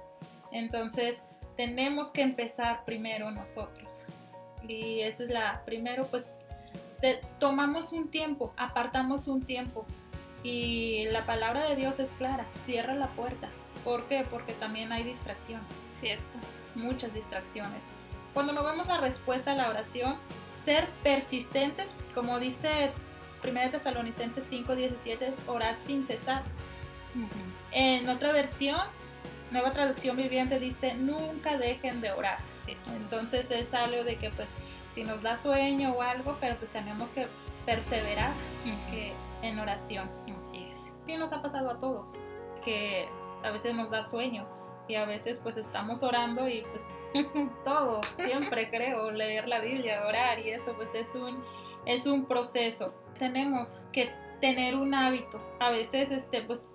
Entonces, 0.51 1.23
tenemos 1.57 2.11
que 2.11 2.23
empezar 2.23 2.85
primero 2.85 3.31
nosotros. 3.31 3.89
Y 4.67 5.03
esa 5.03 5.23
es 5.23 5.31
la, 5.31 5.63
primero 5.65 6.07
pues 6.07 6.41
tomamos 7.39 7.93
un 7.93 8.11
tiempo, 8.11 8.53
apartamos 8.57 9.29
un 9.29 9.45
tiempo. 9.45 9.87
Y 10.43 11.05
la 11.13 11.25
palabra 11.25 11.69
de 11.69 11.77
Dios 11.77 12.01
es 12.01 12.11
clara, 12.19 12.45
cierra 12.67 12.95
la 12.95 13.07
puerta. 13.07 13.51
¿Por 13.85 14.09
qué? 14.09 14.27
Porque 14.29 14.53
también 14.55 14.91
hay 14.91 15.05
distracciones. 15.05 15.69
Cierto. 15.93 16.54
Muchas 16.75 17.13
distracciones. 17.15 17.83
Cuando 18.33 18.53
no 18.53 18.65
vemos 18.65 18.87
la 18.89 18.99
respuesta 18.99 19.53
a 19.53 19.55
la 19.55 19.69
oración, 19.69 20.17
ser 20.65 20.89
persistentes, 21.03 21.89
como 22.15 22.41
dice 22.41 22.91
1 23.45 23.71
Tesalonicenses 23.71 24.45
5:17, 24.51 25.33
orad 25.47 25.77
sin 25.87 26.07
cesar. 26.07 26.43
En 27.71 28.09
otra 28.09 28.33
versión, 28.33 28.81
nueva 29.53 29.73
traducción 29.73 30.17
viviente 30.17 30.59
dice, 30.59 30.95
nunca 30.95 31.59
dejen 31.59 32.01
de 32.01 32.11
orar. 32.11 32.39
Entonces 32.97 33.51
es 33.51 33.73
algo 33.75 34.03
de 34.03 34.17
que 34.17 34.31
pues 34.31 34.49
si 34.95 35.05
nos 35.05 35.23
da 35.23 35.39
sueño 35.39 35.93
o 35.93 36.03
algo, 36.03 36.37
pero 36.41 36.57
pues 36.57 36.71
tenemos 36.73 37.09
que 37.11 37.27
perseverar 37.67 38.33
en 39.43 39.59
oración. 39.59 40.11
Así 40.43 40.69
es. 40.73 40.79
Sí 41.07 41.17
nos 41.17 41.33
ha 41.33 41.43
pasado 41.43 41.71
a 41.71 41.79
todos, 41.79 42.11
que 42.65 43.09
a 43.45 43.51
veces 43.51 43.75
nos 43.75 43.91
da 43.91 44.05
sueño 44.05 44.47
y 44.89 44.95
a 44.97 45.05
veces 45.05 45.39
pues 45.43 45.57
estamos 45.57 46.03
orando 46.03 46.49
y 46.49 46.63
pues 46.63 46.83
todo, 47.65 48.01
siempre 48.17 48.71
creo, 48.71 49.11
leer 49.11 49.49
la 49.49 49.61
Biblia, 49.61 50.07
orar 50.07 50.39
y 50.39 50.51
eso 50.51 50.75
pues 50.77 50.95
es 50.95 51.15
un, 51.15 51.43
es 51.87 52.07
un 52.07 52.27
proceso. 52.27 52.95
Tenemos 53.19 53.77
que 53.93 54.11
tener 54.41 54.75
un 54.77 54.95
hábito. 54.95 55.41
A 55.61 55.71
veces 55.71 56.11
este 56.11 56.43
pues 56.43 56.69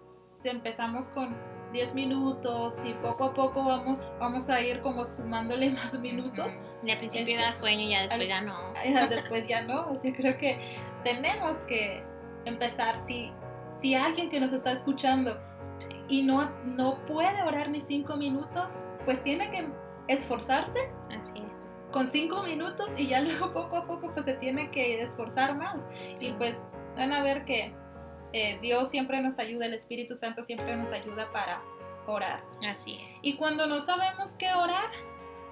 empezamos 0.43 1.09
con 1.09 1.35
10 1.73 1.93
minutos 1.93 2.75
y 2.83 2.93
poco 2.93 3.25
a 3.25 3.33
poco 3.33 3.63
vamos, 3.63 4.03
vamos 4.19 4.49
a 4.49 4.61
ir 4.61 4.81
como 4.81 5.05
sumándole 5.05 5.69
más 5.71 5.93
minutos. 5.99 6.47
Y 6.83 6.91
al 6.91 6.97
principio 6.97 7.37
da 7.37 7.49
este, 7.49 7.61
sueño 7.61 7.81
y 7.81 7.91
ya 7.91 8.01
después 8.01 8.27
ya 8.27 8.41
no. 8.41 8.73
Después 9.09 9.47
ya 9.47 9.61
no. 9.61 9.91
O 9.91 9.99
creo 9.99 10.37
que 10.37 10.59
tenemos 11.03 11.57
que 11.67 12.01
empezar. 12.45 12.99
Si, 13.05 13.31
si 13.73 13.95
alguien 13.95 14.29
que 14.29 14.39
nos 14.39 14.53
está 14.53 14.71
escuchando 14.71 15.37
y 16.07 16.23
no, 16.23 16.49
no 16.65 16.99
puede 17.05 17.41
orar 17.43 17.69
ni 17.69 17.81
5 17.81 18.15
minutos, 18.15 18.71
pues 19.05 19.23
tiene 19.23 19.49
que 19.51 19.67
esforzarse. 20.07 20.79
Así 21.09 21.33
es. 21.37 21.71
Con 21.91 22.07
5 22.07 22.43
minutos 22.43 22.89
y 22.97 23.07
ya 23.07 23.21
luego 23.21 23.51
poco 23.51 23.77
a 23.77 23.85
poco 23.85 24.13
pues 24.13 24.25
se 24.25 24.33
tiene 24.35 24.71
que 24.71 25.01
esforzar 25.01 25.55
más. 25.55 25.81
Y 26.19 26.31
pues 26.33 26.57
van 26.95 27.13
a 27.13 27.23
ver 27.23 27.45
que 27.45 27.73
eh, 28.33 28.59
Dios 28.61 28.89
siempre 28.89 29.21
nos 29.21 29.39
ayuda, 29.39 29.65
el 29.65 29.73
Espíritu 29.73 30.15
Santo 30.15 30.43
siempre 30.43 30.75
nos 30.75 30.91
ayuda 30.91 31.31
para 31.31 31.61
orar. 32.07 32.43
Así 32.67 32.95
es. 32.95 33.17
Y 33.21 33.37
cuando 33.37 33.67
no 33.67 33.81
sabemos 33.81 34.33
qué 34.33 34.53
orar, 34.53 34.89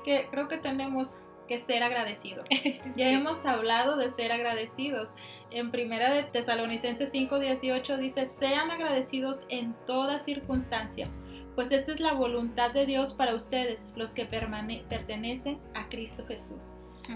que 0.03 0.27
creo 0.29 0.47
que 0.47 0.57
tenemos 0.57 1.17
que 1.47 1.59
ser 1.59 1.83
agradecidos. 1.83 2.45
Ya 2.95 3.11
hemos 3.11 3.45
hablado 3.45 3.97
de 3.97 4.11
ser 4.11 4.31
agradecidos. 4.31 5.09
En 5.51 5.71
primera 5.71 6.11
de 6.11 6.23
Tesalonicenses 6.23 7.11
5:18 7.11 7.97
dice, 7.97 8.27
"Sean 8.27 8.71
agradecidos 8.71 9.43
en 9.49 9.75
toda 9.85 10.19
circunstancia, 10.19 11.07
pues 11.55 11.71
esta 11.71 11.91
es 11.91 11.99
la 11.99 12.13
voluntad 12.13 12.71
de 12.71 12.85
Dios 12.85 13.13
para 13.13 13.35
ustedes, 13.35 13.81
los 13.95 14.13
que 14.13 14.25
pertenecen 14.25 15.59
a 15.73 15.87
Cristo 15.89 16.25
Jesús." 16.27 16.61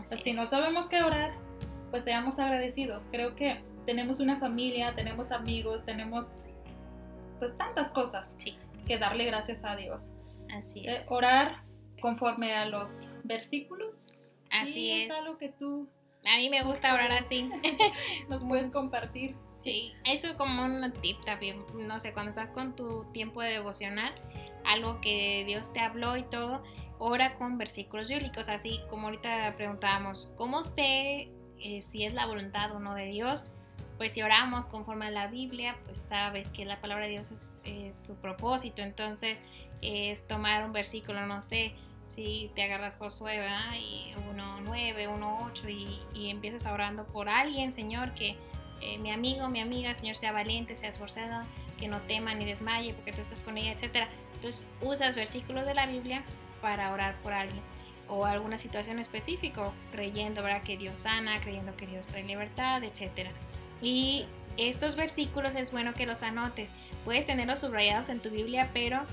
Pues 0.07 0.21
si 0.21 0.33
no 0.33 0.47
sabemos 0.47 0.88
qué 0.88 1.03
orar, 1.03 1.33
pues 1.89 2.05
seamos 2.05 2.39
agradecidos. 2.39 3.03
Creo 3.11 3.35
que 3.35 3.61
tenemos 3.85 4.19
una 4.19 4.39
familia, 4.39 4.95
tenemos 4.95 5.31
amigos, 5.31 5.83
tenemos 5.85 6.31
pues 7.39 7.57
tantas 7.57 7.91
cosas 7.91 8.33
que 8.85 8.97
darle 8.97 9.25
gracias 9.25 9.63
a 9.63 9.75
Dios. 9.75 10.03
Así 10.55 10.88
eh, 10.88 10.97
es. 10.97 11.05
orar 11.09 11.63
conforme 12.01 12.53
a 12.53 12.65
los 12.65 13.08
versículos. 13.24 14.31
Así 14.50 14.91
es. 14.91 15.10
Es 15.10 15.12
algo 15.12 15.38
que 15.38 15.50
tú... 15.50 15.88
A 16.25 16.38
mí 16.38 16.50
me 16.50 16.62
gusta 16.63 16.93
orar 16.93 17.12
así. 17.12 17.50
Nos 18.29 18.43
puedes 18.43 18.72
compartir. 18.72 19.36
Sí, 19.63 19.93
eso 20.05 20.36
como 20.38 20.63
un 20.63 20.91
tip 21.01 21.17
también, 21.24 21.63
no 21.75 22.00
sé, 22.00 22.13
cuando 22.13 22.29
estás 22.29 22.50
con 22.50 22.75
tu 22.75 23.05
tiempo 23.12 23.41
de 23.41 23.51
devocional, 23.51 24.12
algo 24.65 25.00
que 25.01 25.43
Dios 25.46 25.72
te 25.72 25.79
habló 25.79 26.17
y 26.17 26.24
todo, 26.24 26.63
ora 26.98 27.36
con 27.36 27.60
versículos 27.60 28.10
bíblicos, 28.10 28.50
así 28.50 28.79
como 28.89 29.08
ahorita 29.08 29.53
preguntábamos, 29.58 30.31
¿cómo 30.36 30.63
sé 30.63 31.29
eh, 31.60 31.84
si 31.84 32.05
es 32.05 32.15
la 32.15 32.25
voluntad 32.25 32.75
o 32.75 32.79
no 32.79 32.96
de 32.96 33.05
Dios? 33.05 33.46
pues 34.01 34.13
si 34.13 34.24
oramos 34.24 34.65
conforme 34.65 35.05
a 35.05 35.12
la 35.12 35.27
Biblia, 35.27 35.77
pues 35.86 36.00
sabes 36.10 36.48
que 36.48 36.65
la 36.65 36.81
palabra 36.81 37.05
de 37.05 37.12
Dios 37.12 37.31
es, 37.63 37.96
su 38.03 38.15
propósito. 38.15 38.81
Entonces 38.81 39.38
es 39.84 40.27
tomar 40.27 40.65
un 40.65 40.74
versículo, 40.74 41.24
no 41.27 41.39
sé, 41.39 41.75
si 42.11 42.51
te 42.55 42.63
agarras 42.63 42.97
Josué, 42.97 43.37
¿verdad? 43.37 43.73
Y 43.79 44.13
1.9, 44.35 45.07
1.8 45.07 45.69
y, 45.69 45.99
y 46.19 46.29
empiezas 46.29 46.65
orando 46.65 47.05
por 47.05 47.29
alguien, 47.29 47.71
Señor, 47.71 48.13
que 48.13 48.35
eh, 48.81 48.97
mi 48.97 49.11
amigo, 49.11 49.47
mi 49.47 49.61
amiga, 49.61 49.95
Señor, 49.95 50.15
sea 50.15 50.31
valiente, 50.31 50.75
sea 50.75 50.89
esforzado, 50.89 51.45
que 51.79 51.87
no 51.87 52.01
tema 52.01 52.33
ni 52.33 52.45
desmaye 52.45 52.93
porque 52.93 53.13
tú 53.13 53.21
estás 53.21 53.41
con 53.41 53.57
ella, 53.57 53.71
etc. 53.71 54.07
Entonces 54.35 54.67
usas 54.81 55.15
versículos 55.15 55.65
de 55.65 55.73
la 55.73 55.85
Biblia 55.85 56.23
para 56.61 56.91
orar 56.91 57.15
por 57.21 57.33
alguien 57.33 57.61
o 58.07 58.25
alguna 58.25 58.57
situación 58.57 58.99
específica, 58.99 59.71
creyendo 59.91 60.43
¿verdad? 60.43 60.63
que 60.63 60.75
Dios 60.75 60.99
sana, 60.99 61.39
creyendo 61.39 61.77
que 61.77 61.87
Dios 61.87 62.07
trae 62.07 62.23
libertad, 62.23 62.83
etcétera. 62.83 63.31
Y 63.81 64.25
estos 64.57 64.95
versículos 64.95 65.55
es 65.55 65.71
bueno 65.71 65.93
que 65.93 66.05
los 66.05 66.21
anotes. 66.21 66.73
Puedes 67.05 67.25
tenerlos 67.25 67.59
subrayados 67.59 68.09
en 68.09 68.19
tu 68.19 68.29
Biblia, 68.29 68.69
pero 68.73 69.05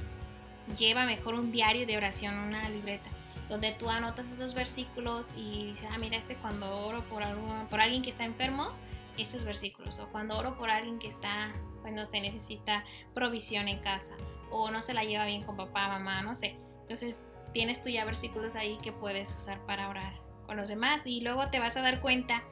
lleva 0.76 1.06
mejor 1.06 1.34
un 1.34 1.52
diario 1.52 1.87
de 1.87 1.96
oración, 1.96 2.37
una 2.37 2.68
libreta, 2.68 3.08
donde 3.48 3.72
tú 3.72 3.88
anotas 3.88 4.30
esos 4.32 4.54
versículos 4.54 5.32
y 5.37 5.68
dices, 5.68 5.88
ah, 5.90 5.98
mira, 5.98 6.16
este 6.16 6.37
cuando 6.37 6.87
oro 6.87 7.02
por, 7.04 7.22
por 7.68 7.80
alguien 7.80 8.02
que 8.02 8.10
está 8.10 8.25
enfermo, 8.25 8.72
estos 9.16 9.44
versículos. 9.44 9.98
O 9.98 10.08
cuando 10.08 10.37
oro 10.38 10.56
por 10.56 10.70
alguien 10.70 10.98
que 10.98 11.08
está, 11.08 11.50
bueno, 11.82 12.06
se 12.06 12.20
necesita 12.20 12.84
provisión 13.14 13.68
en 13.68 13.78
casa, 13.80 14.12
o 14.50 14.70
no 14.70 14.82
se 14.82 14.94
la 14.94 15.04
lleva 15.04 15.25
bien 15.25 15.42
con 15.42 15.56
papá, 15.56 15.88
mamá, 15.88 16.22
no 16.22 16.34
sé. 16.34 16.56
Entonces 16.82 17.22
tienes 17.52 17.82
tú 17.82 17.88
ya 17.88 18.04
versículos 18.04 18.54
ahí 18.54 18.78
que 18.82 18.92
puedes 18.92 19.34
usar 19.34 19.64
para 19.66 19.88
orar 19.88 20.12
con 20.46 20.56
los 20.56 20.68
demás 20.68 21.02
y 21.04 21.20
luego 21.20 21.48
te 21.50 21.58
vas 21.58 21.76
a 21.76 21.82
dar 21.82 22.00
cuenta 22.00 22.42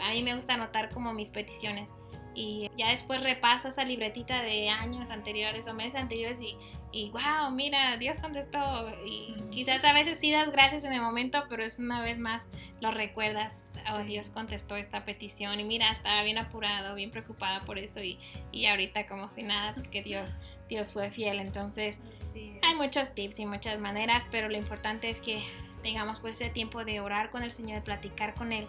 a 0.00 0.10
mí 0.10 0.22
me 0.22 0.34
gusta 0.34 0.54
anotar 0.54 0.88
como 0.90 1.12
mis 1.12 1.30
peticiones 1.30 1.94
y 2.40 2.70
ya 2.74 2.90
después 2.90 3.22
repaso 3.22 3.68
esa 3.68 3.84
libretita 3.84 4.40
de 4.40 4.70
años 4.70 5.10
anteriores 5.10 5.66
o 5.66 5.74
meses 5.74 5.96
anteriores 6.00 6.40
y, 6.40 6.56
y 6.90 7.10
wow, 7.10 7.50
mira, 7.52 7.98
Dios 7.98 8.18
contestó. 8.18 8.58
Y 9.04 9.34
quizás 9.50 9.84
a 9.84 9.92
veces 9.92 10.18
sí 10.18 10.30
das 10.30 10.50
gracias 10.50 10.84
en 10.86 10.94
el 10.94 11.02
momento, 11.02 11.44
pero 11.50 11.62
es 11.62 11.78
una 11.78 12.00
vez 12.00 12.18
más 12.18 12.48
lo 12.80 12.92
recuerdas, 12.92 13.58
oh 13.92 13.98
Dios 13.98 14.30
contestó 14.30 14.76
esta 14.76 15.04
petición 15.04 15.60
y 15.60 15.64
mira, 15.64 15.90
estaba 15.92 16.22
bien 16.22 16.38
apurado, 16.38 16.94
bien 16.94 17.10
preocupada 17.10 17.60
por 17.60 17.76
eso 17.76 18.00
y, 18.00 18.18
y 18.52 18.64
ahorita 18.64 19.06
como 19.06 19.28
si 19.28 19.42
nada 19.42 19.74
porque 19.74 20.02
Dios, 20.02 20.36
Dios 20.66 20.94
fue 20.94 21.10
fiel, 21.10 21.40
entonces 21.40 22.00
hay 22.34 22.74
muchos 22.74 23.14
tips 23.14 23.38
y 23.40 23.44
muchas 23.44 23.78
maneras, 23.80 24.28
pero 24.30 24.48
lo 24.48 24.56
importante 24.56 25.10
es 25.10 25.20
que 25.20 25.42
tengamos 25.82 26.20
pues 26.20 26.40
ese 26.40 26.48
tiempo 26.48 26.86
de 26.86 27.00
orar 27.00 27.28
con 27.28 27.42
el 27.42 27.50
Señor, 27.50 27.80
de 27.80 27.82
platicar 27.82 28.34
con 28.34 28.52
Él 28.52 28.66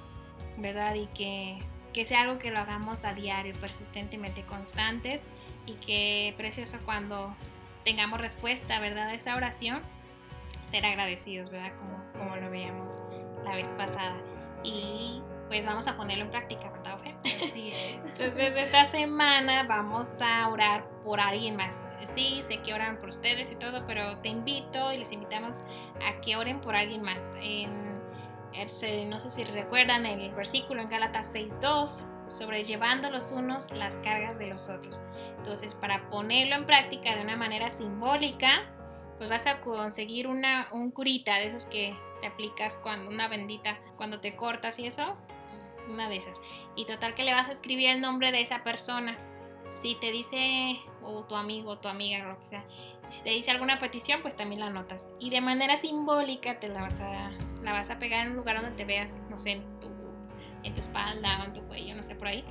¿verdad? 0.58 0.96
Y 0.96 1.08
que, 1.08 1.60
que 1.93 2.05
sea 2.05 2.21
algo 2.21 2.39
que 2.39 2.51
lo 2.51 2.60
hagamos 2.60 3.05
a 3.05 3.13
diario, 3.13 3.53
persistentemente 3.60 4.43
constantes 4.43 5.25
y 5.65 5.74
que 5.75 6.33
precioso 6.38 6.77
cuando 6.86 7.36
tengamos 7.83 8.19
respuesta, 8.19 8.79
¿verdad? 8.79 9.10
A 9.10 9.13
esa 9.13 9.36
oración, 9.36 9.81
ser 10.69 10.86
agradecidos, 10.86 11.50
¿verdad? 11.50 11.74
Como, 11.77 11.98
como 12.13 12.36
lo 12.38 12.50
veíamos 12.50 13.01
la 13.43 13.55
vez 13.55 13.67
pasada. 13.74 14.15
Y 14.63 15.21
pues 15.48 15.65
vamos 15.65 15.86
a 15.88 15.98
ponerlo 15.98 16.24
en 16.24 16.31
práctica, 16.31 16.69
¿verdad, 16.69 16.93
Ofe? 16.93 17.13
Entonces 18.05 18.55
esta 18.55 18.89
semana 18.89 19.63
vamos 19.63 20.07
a 20.21 20.48
orar 20.48 20.86
por 21.03 21.19
alguien 21.19 21.57
más. 21.57 21.77
Sí, 22.15 22.41
sé 22.48 22.62
que 22.62 22.74
oran 22.74 22.98
por 22.98 23.10
ustedes 23.10 23.51
y 23.51 23.55
todo, 23.55 23.86
pero 23.86 24.17
te 24.19 24.29
invito 24.29 24.93
y 24.93 24.98
les 24.98 25.12
invitamos 25.12 25.62
a 26.07 26.21
que 26.21 26.38
oren 26.38 26.62
por 26.62 26.75
alguien 26.75 27.01
más. 27.01 27.19
En 27.41 27.90
no 29.05 29.20
sé 29.20 29.29
si 29.29 29.43
recuerdan 29.43 30.05
el 30.05 30.31
versículo 30.34 30.81
en 30.81 30.89
Gálatas 30.89 31.34
6.2, 31.34 32.05
sobre 32.27 32.63
llevando 32.63 33.10
los 33.10 33.31
unos 33.31 33.72
las 33.72 33.98
cargas 33.98 34.38
de 34.38 34.48
los 34.48 34.70
otros. 34.70 35.01
Entonces, 35.38 35.74
para 35.74 36.10
ponerlo 36.10 36.55
en 36.55 36.65
práctica 36.65 37.15
de 37.15 37.22
una 37.22 37.36
manera 37.36 37.70
simbólica, 37.70 38.70
pues 39.17 39.29
vas 39.29 39.48
a 39.48 39.62
conseguir 39.62 40.27
una, 40.27 40.67
un 40.72 40.91
curita 40.91 41.36
de 41.36 41.48
esos 41.48 41.65
que 41.65 41.96
te 42.22 42.27
aplicas 42.27 42.77
cuando 42.77 43.10
una 43.10 43.27
bendita, 43.27 43.79
cuando 43.98 44.20
te 44.20 44.36
cortas 44.36 44.79
y 44.79 44.88
eso, 44.88 45.15
una 45.88 46.10
de 46.10 46.17
esas. 46.17 46.41
Y 46.75 46.86
total 46.86 47.15
que 47.15 47.24
le 47.24 47.34
vas 47.34 47.50
a 47.50 47.51
escribir 47.51 47.89
el 47.89 48.01
nombre 48.01 48.31
de 48.31 48.41
esa 48.41 48.63
persona 48.63 49.17
si 49.72 49.96
te 49.96 50.12
dice, 50.12 50.79
o 51.01 51.24
tu 51.24 51.36
amigo, 51.36 51.77
tu 51.77 51.88
amiga, 51.88 52.27
lo 52.27 52.39
que 52.39 52.46
sea, 52.46 52.65
si 53.10 53.22
te 53.24 53.29
dice 53.31 53.51
alguna 53.51 53.79
petición, 53.79 54.22
pues 54.22 54.36
también 54.36 54.60
la 54.60 54.67
anotas. 54.67 55.08
Y 55.20 55.29
de 55.29 55.41
manera 55.41 55.77
simbólica 55.77 56.60
te 56.60 56.67
la 56.67 56.81
vas 56.81 57.00
la 57.63 57.74
vas 57.74 57.89
a 57.89 58.00
pegar 58.00 58.25
en 58.25 58.32
un 58.32 58.38
lugar 58.38 58.62
donde 58.62 58.75
te 58.75 58.86
veas, 58.86 59.15
no 59.30 59.38
sé, 59.38 59.51
en 59.51 59.80
tu, 59.80 59.89
en 60.63 60.74
tu 60.74 60.82
espalda 60.82 61.41
o 61.41 61.46
en 61.46 61.53
tu 61.53 61.62
cuello, 61.68 61.96
no 61.96 62.03
sé, 62.03 62.15
por 62.15 62.27
ahí, 62.27 62.44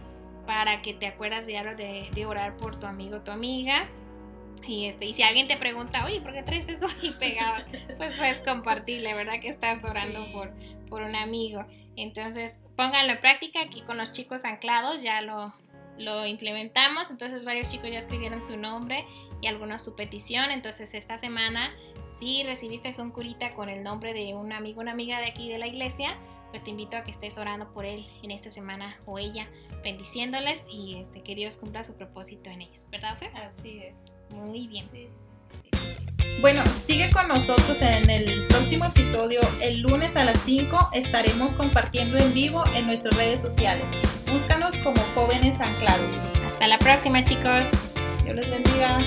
para 0.46 0.82
que 0.82 0.94
te 0.94 1.06
acuerdas 1.06 1.46
diario 1.46 1.76
de, 1.76 2.08
de 2.14 2.26
orar 2.26 2.56
por 2.56 2.78
tu 2.78 2.86
amigo 2.86 3.16
o 3.16 3.20
tu 3.20 3.30
amiga. 3.30 3.88
Y, 4.66 4.86
este, 4.86 5.06
y 5.06 5.14
si 5.14 5.22
alguien 5.22 5.48
te 5.48 5.56
pregunta, 5.56 6.04
oye, 6.04 6.20
¿por 6.20 6.32
qué 6.32 6.42
traes 6.42 6.68
eso 6.68 6.86
ahí 6.86 7.12
pegado? 7.18 7.64
Pues 7.96 8.14
puedes 8.14 8.40
compartirle, 8.40 9.14
¿verdad? 9.14 9.40
Que 9.40 9.48
estás 9.48 9.82
orando 9.84 10.30
por, 10.32 10.52
por 10.88 11.02
un 11.02 11.16
amigo. 11.16 11.64
Entonces, 11.96 12.52
pónganlo 12.76 13.12
en 13.12 13.20
práctica 13.20 13.60
aquí 13.62 13.82
con 13.82 13.98
los 13.98 14.12
chicos 14.12 14.44
anclados, 14.44 15.02
ya 15.02 15.20
lo, 15.22 15.54
lo 15.98 16.26
implementamos, 16.26 17.10
entonces 17.10 17.44
varios 17.44 17.68
chicos 17.68 17.90
ya 17.90 17.98
escribieron 17.98 18.40
su 18.40 18.56
nombre 18.56 19.04
y 19.40 19.46
algunos 19.46 19.82
su 19.82 19.94
petición, 19.96 20.50
entonces 20.50 20.94
esta 20.94 21.18
semana 21.18 21.72
si 22.20 22.42
recibiste 22.42 22.92
un 23.00 23.10
curita 23.10 23.54
con 23.54 23.68
el 23.70 23.82
nombre 23.82 24.12
de 24.12 24.34
un 24.34 24.52
amigo, 24.52 24.80
una 24.80 24.92
amiga 24.92 25.18
de 25.20 25.26
aquí 25.26 25.48
de 25.48 25.58
la 25.58 25.66
iglesia, 25.66 26.18
pues 26.50 26.62
te 26.62 26.70
invito 26.70 26.96
a 26.96 27.02
que 27.02 27.10
estés 27.10 27.38
orando 27.38 27.72
por 27.72 27.86
él 27.86 28.06
en 28.22 28.30
esta 28.30 28.50
semana 28.50 28.98
o 29.06 29.18
ella, 29.18 29.48
bendiciéndoles 29.82 30.62
y 30.68 30.96
este, 30.96 31.22
que 31.22 31.34
Dios 31.34 31.56
cumpla 31.56 31.82
su 31.82 31.94
propósito 31.94 32.50
en 32.50 32.62
ellos, 32.62 32.86
¿verdad, 32.90 33.16
Fer? 33.16 33.34
Así 33.36 33.78
es. 33.78 33.96
Muy 34.30 34.66
bien. 34.66 34.86
Bueno, 36.40 36.62
sigue 36.86 37.10
con 37.10 37.28
nosotros 37.28 37.76
en 37.80 38.08
el 38.08 38.46
próximo 38.48 38.84
episodio. 38.86 39.40
El 39.60 39.80
lunes 39.80 40.16
a 40.16 40.24
las 40.24 40.40
5 40.40 40.90
estaremos 40.92 41.52
compartiendo 41.54 42.18
en 42.18 42.32
vivo 42.32 42.64
en 42.74 42.86
nuestras 42.86 43.16
redes 43.16 43.40
sociales. 43.40 43.84
Búscanos 44.30 44.76
como 44.78 45.00
jóvenes 45.14 45.58
anclados. 45.60 46.16
Hasta 46.46 46.68
la 46.68 46.78
próxima, 46.78 47.24
chicos. 47.24 47.68
Dios 48.24 48.36
les 48.36 48.50
bendiga. 48.50 48.98